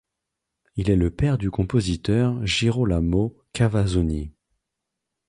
Il 0.77 0.89
est 0.89 0.95
le 0.95 1.11
père 1.11 1.37
du 1.37 1.51
compositeur 1.51 2.43
Girolamo 2.43 3.37
Cavazzoni. 3.53 4.31